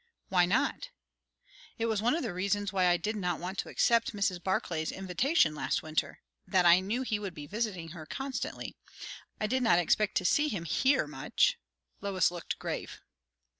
[0.29, 0.89] "Why not?"
[1.77, 4.43] "It was one of the reasons why I did not want to accept Mrs.
[4.43, 8.75] Barclay's invitation last winter, that I knew he would be visiting her constantly.
[9.39, 11.59] I did not expect to see him here much."
[12.01, 12.99] Lois looked grave.